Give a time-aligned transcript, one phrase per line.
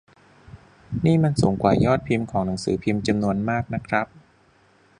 [1.05, 4.07] นี่มันสูงกว่ายอดพิมพ์ของหนังสือพิมพ์จำนวนมากนะครับ